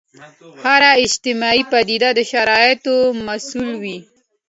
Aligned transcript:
هره 0.63 0.91
اجتماعي 1.05 1.63
پدیده 1.71 2.09
د 2.17 2.19
شرایطو 2.31 2.95
محصول 3.25 3.69
وي. 3.81 3.97